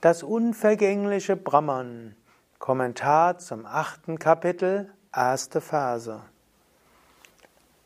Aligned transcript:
Das 0.00 0.22
unvergängliche 0.22 1.36
Brahman. 1.36 2.16
Kommentar 2.58 3.36
zum 3.36 3.66
achten 3.66 4.18
Kapitel, 4.18 4.90
erste 5.14 5.60
Verse. 5.60 6.22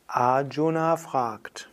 Arjuna 0.07 0.97
fragt. 0.97 1.69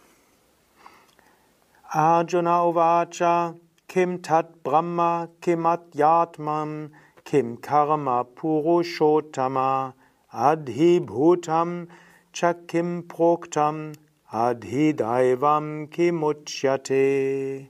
Arjuna 1.87 2.63
Uvacha 2.63 3.53
Kim 3.87 4.23
Tat 4.23 4.63
Brahma 4.63 5.27
Kimat 5.41 5.93
Yatman 5.93 6.95
Kim 7.23 7.61
Karma 7.61 8.23
Purushottama 8.23 9.93
Adhibhutam 10.31 11.87
Chakim 12.33 13.07
Proktam 13.07 13.93
Adhidaivam 14.31 15.91
Kimuchyate 15.91 17.67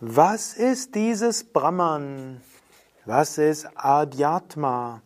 was 0.00 0.54
ist 0.54 0.94
dieses 0.94 1.42
Brahman? 1.42 2.40
Was 3.04 3.36
ist 3.36 3.68
Adhyatma? 3.74 5.02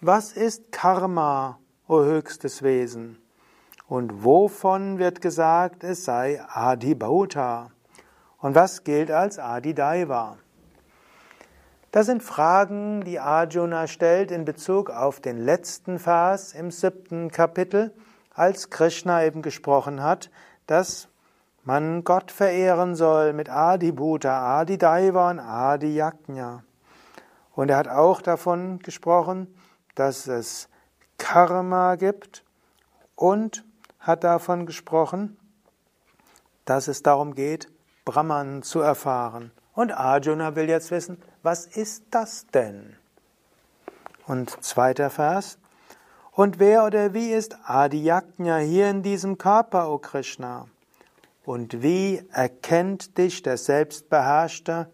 Was 0.00 0.32
ist 0.32 0.72
Karma, 0.72 1.60
o 1.86 2.00
höchstes 2.02 2.60
Wesen? 2.64 3.22
Und 3.86 4.24
wovon 4.24 4.98
wird 4.98 5.20
gesagt, 5.20 5.84
es 5.84 6.04
sei 6.04 6.42
Adibhuta? 6.48 7.70
Und 8.38 8.56
was 8.56 8.82
gilt 8.82 9.12
als 9.12 9.38
Adidaiva? 9.38 10.38
Das 11.92 12.06
sind 12.06 12.20
Fragen, 12.20 13.04
die 13.04 13.20
Arjuna 13.20 13.86
stellt 13.86 14.32
in 14.32 14.44
Bezug 14.44 14.90
auf 14.90 15.20
den 15.20 15.38
letzten 15.38 16.00
Vers 16.00 16.52
im 16.52 16.72
siebten 16.72 17.30
Kapitel, 17.30 17.94
als 18.34 18.70
Krishna 18.70 19.24
eben 19.24 19.40
gesprochen 19.40 20.02
hat, 20.02 20.32
dass 20.66 21.08
man 21.66 22.04
Gott 22.04 22.30
verehren 22.30 22.94
soll 22.94 23.32
mit 23.32 23.50
Adi 23.50 23.90
Bhuta, 23.90 24.60
Adi 24.60 24.78
Daiva 24.78 25.30
und 25.30 25.40
Adi 25.40 25.96
Yajna. 25.96 26.62
Und 27.54 27.70
er 27.70 27.76
hat 27.76 27.88
auch 27.88 28.22
davon 28.22 28.78
gesprochen, 28.78 29.52
dass 29.96 30.28
es 30.28 30.68
Karma 31.18 31.96
gibt 31.96 32.44
und 33.16 33.64
hat 33.98 34.22
davon 34.22 34.64
gesprochen, 34.64 35.36
dass 36.64 36.86
es 36.86 37.02
darum 37.02 37.34
geht, 37.34 37.68
Brahman 38.04 38.62
zu 38.62 38.80
erfahren. 38.80 39.50
Und 39.74 39.90
Arjuna 39.90 40.54
will 40.54 40.68
jetzt 40.68 40.92
wissen, 40.92 41.20
was 41.42 41.66
ist 41.66 42.04
das 42.12 42.46
denn? 42.46 42.94
Und 44.26 44.62
zweiter 44.62 45.10
Vers. 45.10 45.58
Und 46.30 46.60
wer 46.60 46.84
oder 46.84 47.12
wie 47.12 47.32
ist 47.32 47.58
Adi 47.64 48.04
Yajna 48.04 48.58
hier 48.58 48.88
in 48.88 49.02
diesem 49.02 49.36
Körper, 49.36 49.90
o 49.90 49.98
Krishna? 49.98 50.68
Und 51.46 51.80
wie 51.80 52.24
erkennt 52.32 53.16
dich 53.18 53.40
der 53.40 53.56
Selbstbeherrschte 53.56 54.90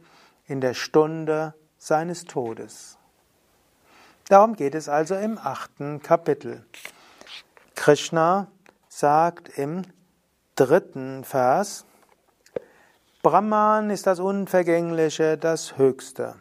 in 0.47 0.61
der 0.61 0.75
Stunde 0.75 1.55
seines 1.78 2.27
Todes? 2.27 2.98
Darum 4.28 4.55
geht 4.55 4.75
es 4.75 4.86
also 4.86 5.14
im 5.14 5.39
achten 5.39 6.03
Kapitel. 6.03 6.67
Krishna 7.75 8.48
sagt 8.91 9.59
im 9.59 9.81
dritten 10.55 11.25
Vers, 11.25 11.86
Brahman 13.22 13.89
ist 13.89 14.06
das 14.06 14.20
Unvergängliche, 14.20 15.39
das 15.39 15.78
Höchste. 15.78 16.34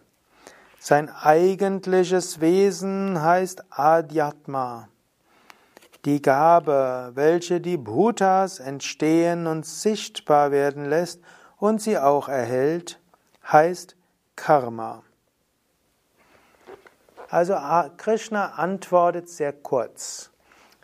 Sein 0.77 1.09
eigentliches 1.09 2.41
Wesen 2.41 3.21
heißt 3.21 3.63
Adhyatma. 3.69 4.89
Die 6.05 6.21
Gabe, 6.21 7.11
welche 7.13 7.61
die 7.61 7.77
Bhutas 7.77 8.59
entstehen 8.59 9.45
und 9.45 9.65
sichtbar 9.65 10.51
werden 10.51 10.85
lässt 10.85 11.21
und 11.57 11.79
sie 11.79 11.99
auch 11.99 12.27
erhält, 12.27 12.99
heißt 13.51 13.95
Karma. 14.35 15.03
Also 17.29 17.55
Krishna 17.97 18.53
antwortet 18.53 19.29
sehr 19.29 19.53
kurz. 19.53 20.31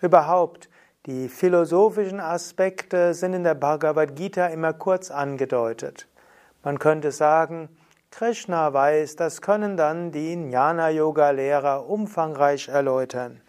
Überhaupt, 0.02 0.70
die 1.08 1.30
philosophischen 1.30 2.20
Aspekte 2.20 3.16
sind 3.16 3.34
in 3.34 3.44
der 3.44 3.56
Bhagavad 3.56 4.16
Gita 4.16 4.48
immer 4.48 4.74
kurz 4.74 5.10
angedeutet. 5.10 6.08
Man 6.64 6.78
könnte 6.78 7.12
sagen, 7.12 7.70
Krishna 8.12 8.72
weiß, 8.72 9.16
das 9.16 9.42
können 9.42 9.78
dann 9.78 10.12
die 10.12 10.34
Jnana-Yoga-Lehrer 10.34 11.90
umfangreich 11.90 12.68
erläutern. 12.68 13.42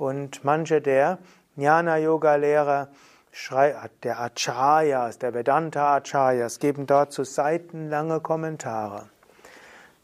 Und 0.00 0.44
manche 0.44 0.80
der 0.80 1.18
Jnana-Yoga-Lehrer, 1.56 2.88
der 4.02 4.18
Acharyas, 4.18 5.18
der 5.18 5.34
Vedanta-Acharyas, 5.34 6.58
geben 6.58 6.86
dort 6.86 7.12
zu 7.12 7.22
seitenlange 7.22 8.20
Kommentare. 8.20 9.10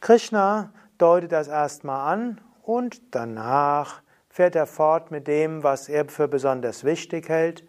Krishna 0.02 0.68
deutet 0.98 1.32
das 1.32 1.48
erstmal 1.48 2.12
an 2.12 2.42
und 2.62 3.14
danach 3.14 4.02
fährt 4.28 4.54
er 4.54 4.66
fort 4.66 5.10
mit 5.10 5.26
dem, 5.28 5.62
was 5.62 5.88
er 5.88 6.06
für 6.10 6.28
besonders 6.28 6.84
wichtig 6.84 7.30
hält, 7.30 7.64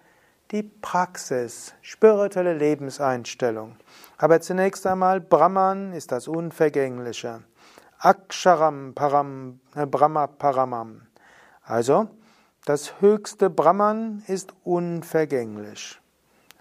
die 0.52 0.64
Praxis, 0.64 1.76
spirituelle 1.82 2.56
Lebenseinstellung. 2.56 3.78
Aber 4.18 4.42
zunächst 4.42 4.86
einmal, 4.86 5.22
Brahman 5.22 5.94
ist 5.94 6.12
das 6.12 6.28
Unvergängliche. 6.28 7.40
Aksharam 8.00 8.94
Param, 8.96 9.62
äh, 9.76 9.86
Brahma 9.86 10.28
Paramam. 10.28 11.07
Also, 11.68 12.08
das 12.64 13.02
höchste 13.02 13.50
Brahman 13.50 14.24
ist 14.28 14.54
unvergänglich. 14.64 16.00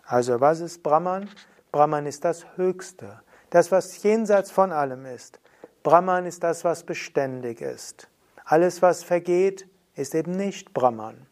Also, 0.05 0.41
was 0.41 0.59
ist 0.59 0.83
Brahman? 0.83 1.31
Brahman 1.71 2.07
ist 2.07 2.25
das 2.25 2.45
Höchste, 2.57 3.21
das, 3.51 3.71
was 3.71 4.03
jenseits 4.03 4.51
von 4.51 4.73
allem 4.73 5.07
ist. 5.07 5.39
Brahman 5.85 6.27
ist 6.27 6.43
das, 6.43 6.65
was 6.65 6.83
beständig 6.83 7.61
ist. 7.61 8.09
Alles, 8.45 8.83
was 8.83 9.05
vergeht, 9.05 9.69
ist 9.95 10.17
eben 10.17 10.33
nicht 10.33 10.75
Brahman. 10.75 11.27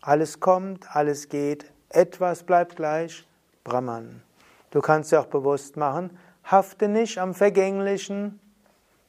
Alles 0.00 0.40
kommt, 0.40 0.96
alles 0.96 1.28
geht, 1.28 1.70
etwas 1.90 2.44
bleibt 2.44 2.76
gleich, 2.76 3.28
Brahman. 3.62 4.22
Du 4.70 4.80
kannst 4.80 5.12
dir 5.12 5.20
auch 5.20 5.26
bewusst 5.26 5.76
machen, 5.76 6.18
hafte 6.44 6.88
nicht 6.88 7.18
am 7.18 7.34
Vergänglichen. 7.34 8.40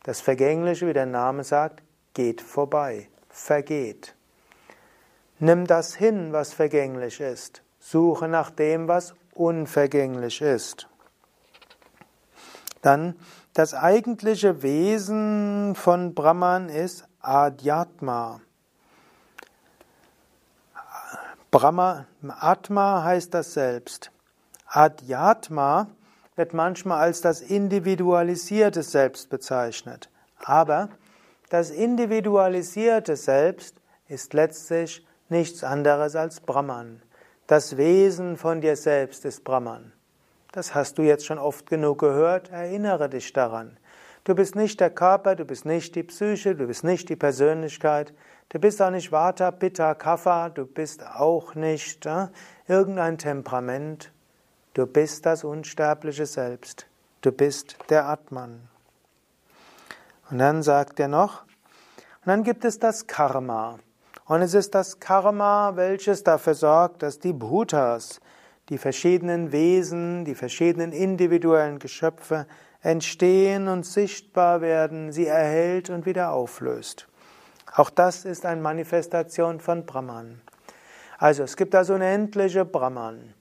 Das 0.04 0.20
Vergängliche, 0.20 0.88
wie 0.88 0.94
der 0.94 1.06
Name 1.06 1.46
sagt, 1.46 1.82
geht 2.14 2.42
vorbei 2.42 3.08
vergeht. 3.34 4.16
Nimm 5.40 5.68
das 5.68 5.96
hin, 5.96 6.32
was 6.32 6.54
vergänglich 6.54 7.20
ist. 7.20 7.64
Suche 7.80 8.30
nach 8.30 8.50
dem, 8.50 8.88
was 8.88 9.14
unvergänglich 9.34 10.42
ist. 10.42 10.88
Dann 12.82 13.16
das 13.54 13.74
eigentliche 13.74 14.62
Wesen 14.62 15.76
von 15.76 16.14
Brahman 16.14 16.70
ist 16.70 17.06
Adhyatma. 17.22 18.40
Brahma, 21.52 22.08
Atma 22.28 23.04
heißt 23.04 23.34
das 23.34 23.54
Selbst. 23.54 24.12
Adhyatma 24.68 25.88
wird 26.36 26.54
manchmal 26.54 27.00
als 27.00 27.22
das 27.22 27.42
individualisierte 27.42 28.82
Selbst 28.82 29.30
bezeichnet. 29.30 30.10
Aber 30.44 30.90
das 31.54 31.70
individualisierte 31.70 33.16
Selbst 33.16 33.80
ist 34.08 34.34
letztlich 34.34 35.06
nichts 35.30 35.64
anderes 35.64 36.16
als 36.16 36.40
Brahman. 36.40 37.00
Das 37.46 37.78
Wesen 37.78 38.38
von 38.38 38.60
dir 38.60 38.76
selbst 38.76 39.24
ist 39.24 39.44
Brahman. 39.44 39.94
Das 40.52 40.74
hast 40.74 40.98
du 40.98 41.04
jetzt 41.04 41.28
schon 41.28 41.38
oft 41.38 41.68
genug 41.68 42.00
gehört, 42.00 42.50
erinnere 42.50 43.08
dich 43.08 43.34
daran. 43.34 43.78
Du 44.24 44.34
bist 44.34 44.56
nicht 44.56 44.80
der 44.80 44.90
Körper, 44.90 45.36
du 45.36 45.46
bist 45.46 45.64
nicht 45.64 45.94
die 45.94 46.02
Psyche, 46.02 46.56
du 46.56 46.66
bist 46.66 46.84
nicht 46.84 47.08
die 47.08 47.16
Persönlichkeit, 47.16 48.16
du 48.50 48.58
bist 48.58 48.82
auch 48.82 48.90
nicht 48.90 49.12
Vata, 49.12 49.52
Pitta, 49.52 49.94
Kapha, 49.94 50.50
du 50.50 50.66
bist 50.66 51.06
auch 51.06 51.54
nicht 51.54 52.08
äh, 52.08 52.30
irgendein 52.68 53.20
Temperament, 53.20 54.12
du 54.74 54.88
bist 54.88 55.28
das 55.28 55.44
unsterbliche 55.44 56.26
Selbst, 56.26 56.88
du 57.22 57.32
bist 57.32 57.78
der 57.92 58.08
Atman. 58.08 58.70
Und 60.32 60.40
dann 60.40 60.64
sagt 60.64 61.00
er 61.00 61.10
noch, 61.10 61.44
und 62.26 62.30
dann 62.30 62.44
gibt 62.44 62.64
es 62.64 62.80
das 62.80 63.06
Karma. 63.08 63.80
Und 64.26 64.42
es 64.42 64.54
ist 64.54 64.74
das 64.74 65.02
Karma, 65.02 65.74
welches 65.76 66.24
dafür 66.24 66.54
sorgt, 66.54 67.04
dass 67.04 67.20
die 67.20 67.34
Bhutas, 67.34 68.22
die 68.70 68.78
verschiedenen 68.78 69.52
Wesen, 69.52 70.24
die 70.24 70.36
verschiedenen 70.36 70.94
individuellen 70.94 71.80
Geschöpfe 71.80 72.48
entstehen 72.82 73.68
und 73.68 73.86
sichtbar 73.86 74.62
werden, 74.62 75.12
sie 75.12 75.28
erhält 75.28 75.90
und 75.90 76.06
wieder 76.06 76.32
auflöst. 76.32 77.08
Auch 77.76 77.90
das 77.90 78.24
ist 78.24 78.46
eine 78.46 78.62
Manifestation 78.62 79.60
von 79.60 79.86
Brahman. 79.86 80.42
Also 81.18 81.44
es 81.44 81.58
gibt 81.58 81.74
das 81.74 81.90
unendliche 81.90 82.64
Brahman. 82.64 83.34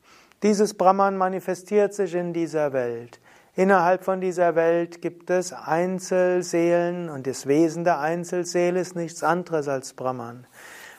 Dieses 0.42 0.74
Brahman 0.74 1.16
manifestiert 1.16 1.94
sich 1.94 2.14
in 2.14 2.32
dieser 2.32 2.72
Welt. 2.72 3.20
Innerhalb 3.54 4.02
von 4.02 4.22
dieser 4.22 4.54
Welt 4.54 5.02
gibt 5.02 5.28
es 5.28 5.52
Einzelseelen 5.52 7.10
und 7.10 7.26
das 7.26 7.46
Wesen 7.46 7.84
der 7.84 8.00
Einzelseele 8.00 8.80
ist 8.80 8.96
nichts 8.96 9.22
anderes 9.22 9.68
als 9.68 9.92
Brahman. 9.92 10.46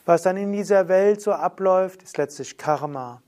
Was 0.06 0.22
dann 0.22 0.38
in 0.38 0.52
dieser 0.52 0.88
Welt 0.88 1.20
so 1.20 1.32
abläuft, 1.32 2.04
ist 2.04 2.20
letztlich 2.20 2.60
Karma. 2.60 3.24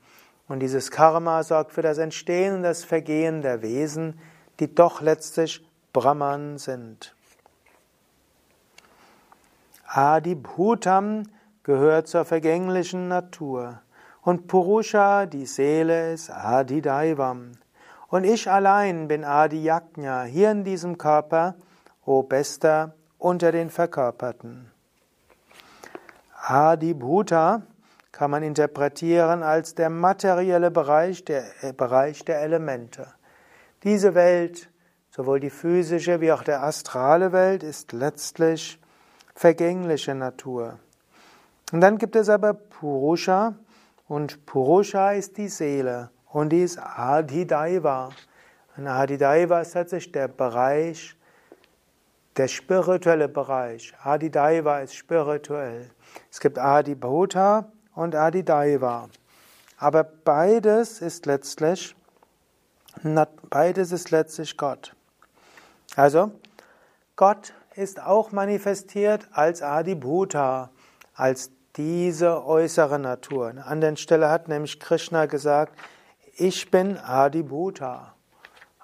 Und 0.46 0.60
dieses 0.60 0.92
Karma 0.92 1.42
sorgt 1.42 1.72
für 1.72 1.82
das 1.82 1.98
Entstehen 1.98 2.54
und 2.54 2.62
das 2.62 2.84
Vergehen 2.84 3.42
der 3.42 3.62
Wesen, 3.62 4.20
die 4.60 4.72
doch 4.72 5.00
letztlich 5.00 5.66
Brahman 5.92 6.58
sind. 6.58 7.16
Adibhutam 9.88 11.24
gehört 11.64 12.06
zur 12.06 12.24
vergänglichen 12.24 13.08
Natur 13.08 13.80
und 14.22 14.46
Purusha, 14.46 15.26
die 15.26 15.46
Seele, 15.46 16.12
ist 16.12 16.30
Adidaivam. 16.30 17.52
Und 18.08 18.24
ich 18.24 18.50
allein 18.50 19.08
bin 19.08 19.24
Adi 19.24 19.62
Yajna 19.62 20.22
hier 20.22 20.52
in 20.52 20.62
diesem 20.62 20.96
Körper, 20.96 21.56
o 22.04 22.22
Bester 22.22 22.94
unter 23.18 23.50
den 23.50 23.68
Verkörperten. 23.68 24.70
Adi 26.40 26.94
Bhuta 26.94 27.62
kann 28.12 28.30
man 28.30 28.44
interpretieren 28.44 29.42
als 29.42 29.74
der 29.74 29.90
materielle 29.90 30.70
Bereich, 30.70 31.24
der 31.24 31.44
äh, 31.62 31.72
Bereich 31.72 32.24
der 32.24 32.40
Elemente. 32.42 33.08
Diese 33.82 34.14
Welt, 34.14 34.70
sowohl 35.10 35.40
die 35.40 35.50
physische 35.50 36.20
wie 36.20 36.30
auch 36.30 36.44
der 36.44 36.62
astrale 36.62 37.32
Welt, 37.32 37.64
ist 37.64 37.92
letztlich 37.92 38.80
vergängliche 39.34 40.14
Natur. 40.14 40.78
Und 41.72 41.80
dann 41.80 41.98
gibt 41.98 42.14
es 42.14 42.28
aber 42.28 42.54
Purusha 42.54 43.56
und 44.06 44.46
Purusha 44.46 45.10
ist 45.10 45.36
die 45.36 45.48
Seele 45.48 46.10
und 46.36 46.50
die 46.50 46.64
ist 46.64 46.78
Adhidaiva. 46.78 48.10
Und 48.76 48.86
Adhidaiva 48.86 49.62
ist 49.62 49.72
tatsächlich 49.72 50.12
der 50.12 50.28
Bereich, 50.28 51.16
der 52.36 52.46
spirituelle 52.46 53.26
Bereich. 53.26 53.94
Adhidaiva 54.04 54.80
ist 54.80 54.94
spirituell. 54.94 55.90
Es 56.30 56.38
gibt 56.38 56.58
Adibhuta 56.58 57.72
und 57.94 58.14
Adidaiva. 58.14 59.08
Aber 59.78 60.04
beides 60.04 61.00
ist 61.00 61.24
letztlich, 61.24 61.96
beides 63.48 63.92
ist 63.92 64.10
letztlich 64.10 64.58
Gott. 64.58 64.94
Also, 65.94 66.32
Gott 67.16 67.54
ist 67.76 67.98
auch 67.98 68.30
manifestiert 68.32 69.26
als 69.32 69.62
Adibhuta, 69.62 70.68
als 71.14 71.50
diese 71.76 72.44
äußere 72.44 72.98
Natur. 72.98 73.46
An 73.46 73.56
der 73.56 73.66
anderen 73.68 73.96
Stelle 73.96 74.28
hat 74.28 74.48
nämlich 74.48 74.78
Krishna 74.78 75.24
gesagt, 75.24 75.72
ich 76.38 76.70
bin 76.70 76.98
Adibhuta. 76.98 78.14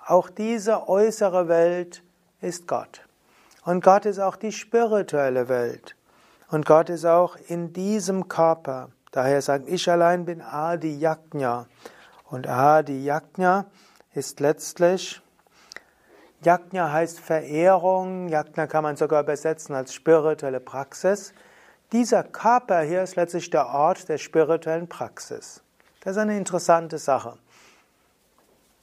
Auch 0.07 0.31
diese 0.31 0.89
äußere 0.89 1.49
Welt 1.49 2.03
ist 2.41 2.67
Gott. 2.67 3.03
Und 3.65 3.85
Gott 3.85 4.07
ist 4.07 4.19
auch 4.19 4.37
die 4.37 4.53
spirituelle 4.53 5.49
Welt. 5.49 5.95
Und 6.51 6.67
Gott 6.67 6.89
ist 6.89 7.05
auch 7.05 7.37
in 7.49 7.73
diesem 7.73 8.29
Körper. 8.29 8.89
Daher 9.11 9.43
sagt, 9.43 9.69
ich 9.69 9.89
allein 9.91 10.25
bin 10.25 10.41
Adi 10.41 10.97
Yajna. 10.99 11.67
Und 12.25 12.49
Adi 12.49 13.05
Yajna 13.05 13.67
ist 14.15 14.41
letztlich, 14.41 15.21
Yajna 16.43 16.91
heißt 16.91 17.21
Verehrung, 17.21 18.29
Yajna 18.29 18.67
kann 18.67 18.83
man 18.83 18.97
sogar 18.97 19.23
übersetzen 19.23 19.75
als 19.75 19.93
spirituelle 19.93 20.61
Praxis. 20.61 21.35
Dieser 21.93 22.25
Körper 22.25 22.81
hier 22.81 23.03
ist 23.03 23.17
letztlich 23.17 23.51
der 23.51 23.67
Ort 23.67 24.09
der 24.09 24.17
spirituellen 24.17 24.89
Praxis. 24.89 25.63
Das 26.03 26.17
ist 26.17 26.19
eine 26.19 26.37
interessante 26.37 26.99
Sache. 26.99 27.39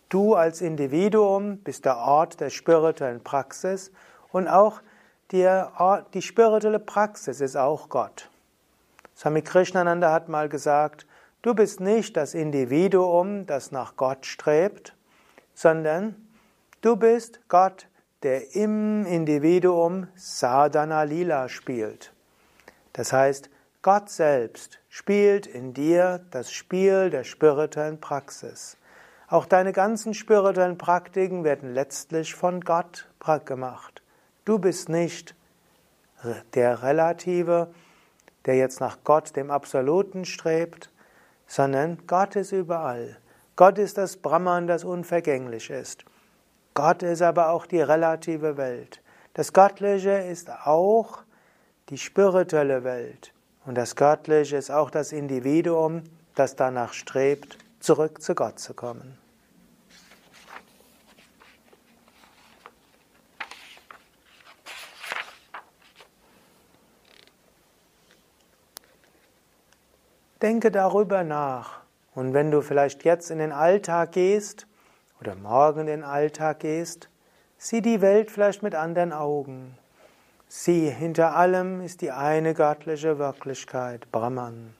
Du 0.07 0.35
als 0.35 0.61
Individuum 0.61 1.57
bist 1.57 1.83
der 1.83 1.97
Ort 1.97 2.39
der 2.39 2.49
spirituellen 2.49 3.21
Praxis 3.21 3.91
und 4.31 4.47
auch 4.47 4.81
die, 5.31 5.47
die 6.13 6.21
spirituelle 6.21 6.79
Praxis 6.79 7.41
ist 7.41 7.57
auch 7.57 7.89
Gott. 7.89 8.29
Swami 9.17 9.41
Krishnananda 9.41 10.13
hat 10.13 10.29
mal 10.29 10.47
gesagt, 10.47 11.05
du 11.41 11.53
bist 11.53 11.81
nicht 11.81 12.15
das 12.15 12.33
Individuum, 12.33 13.45
das 13.45 13.71
nach 13.71 13.97
Gott 13.97 14.25
strebt, 14.25 14.95
sondern 15.53 16.15
du 16.79 16.95
bist 16.95 17.41
Gott, 17.49 17.89
der 18.23 18.55
im 18.55 19.05
Individuum 19.05 20.07
Sadhana 20.15 21.03
Lila 21.03 21.49
spielt. 21.49 22.13
Das 22.93 23.11
heißt, 23.11 23.49
Gott 23.91 24.11
selbst 24.11 24.77
spielt 24.87 25.47
in 25.47 25.73
dir 25.73 26.23
das 26.29 26.51
Spiel 26.51 27.09
der 27.09 27.23
spirituellen 27.23 27.99
Praxis. 27.99 28.77
Auch 29.27 29.47
deine 29.47 29.73
ganzen 29.73 30.13
spirituellen 30.13 30.77
Praktiken 30.77 31.43
werden 31.43 31.73
letztlich 31.73 32.35
von 32.35 32.61
Gott 32.61 33.07
gemacht. 33.45 34.03
Du 34.45 34.59
bist 34.59 34.89
nicht 34.89 35.33
der 36.53 36.83
Relative, 36.83 37.73
der 38.45 38.57
jetzt 38.57 38.79
nach 38.79 38.99
Gott, 39.03 39.35
dem 39.35 39.49
Absoluten, 39.49 40.23
strebt, 40.23 40.91
sondern 41.47 42.05
Gott 42.05 42.35
ist 42.35 42.51
überall. 42.51 43.17
Gott 43.55 43.79
ist 43.79 43.97
das 43.97 44.17
Brahman, 44.17 44.67
das 44.67 44.83
unvergänglich 44.83 45.71
ist. 45.71 46.05
Gott 46.75 47.01
ist 47.01 47.23
aber 47.23 47.49
auch 47.49 47.65
die 47.65 47.81
relative 47.81 48.55
Welt. 48.55 49.01
Das 49.33 49.51
Göttliche 49.51 50.11
ist 50.11 50.51
auch 50.51 51.23
die 51.89 51.97
spirituelle 51.97 52.83
Welt. 52.83 53.33
Und 53.65 53.75
das 53.75 53.95
Göttliche 53.95 54.57
ist 54.57 54.71
auch 54.71 54.89
das 54.89 55.11
Individuum, 55.11 56.03
das 56.35 56.55
danach 56.55 56.93
strebt, 56.93 57.57
zurück 57.79 58.21
zu 58.21 58.35
Gott 58.35 58.59
zu 58.59 58.73
kommen. 58.73 59.17
Denke 70.41 70.71
darüber 70.71 71.25
nach. 71.25 71.81
Und 72.15 72.33
wenn 72.33 72.49
du 72.49 72.61
vielleicht 72.61 73.03
jetzt 73.03 73.29
in 73.29 73.39
den 73.39 73.51
Alltag 73.51 74.13
gehst 74.13 74.67
oder 75.19 75.35
morgen 75.35 75.81
in 75.81 75.87
den 75.87 76.03
Alltag 76.03 76.59
gehst, 76.59 77.09
sieh 77.57 77.81
die 77.81 78.01
Welt 78.01 78.31
vielleicht 78.31 78.63
mit 78.63 78.73
anderen 78.73 79.11
Augen. 79.11 79.77
Sieh, 80.51 80.89
hinter 80.89 81.35
allem 81.35 81.79
ist 81.79 82.01
die 82.01 82.09
eine 82.09 82.55
göttliche 82.55 83.19
Wirklichkeit, 83.19 84.11
Brahman. 84.11 84.73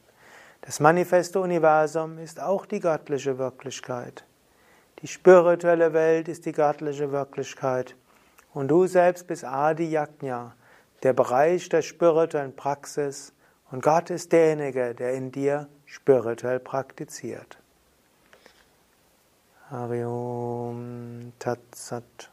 Das 0.62 0.80
manifeste 0.80 1.40
Universum 1.40 2.18
ist 2.18 2.42
auch 2.42 2.66
die 2.66 2.80
göttliche 2.80 3.38
Wirklichkeit. 3.38 4.26
Die 5.04 5.08
spirituelle 5.08 5.94
Welt 5.94 6.28
ist 6.28 6.48
die 6.48 6.54
göttliche 6.54 7.12
Wirklichkeit. 7.12 7.96
Und 8.52 8.70
du 8.70 8.88
selbst 8.88 9.28
bist 9.28 9.46
Adi 9.46 9.92
Yajna, 9.92 10.56
der 11.04 11.14
Bereich 11.14 11.70
der 11.70 11.84
spirituellen 11.84 12.56
Praxis. 12.56 13.32
Und 13.70 13.84
Gott 13.84 14.10
ist 14.10 14.32
derjenige, 14.32 14.96
der 14.96 15.14
in 15.14 15.32
dir 15.32 15.68
spirituell 15.86 16.60
praktiziert. 16.60 17.60
Hariom 19.70 21.32
Tat 21.38 21.60
Sat. 21.76 22.32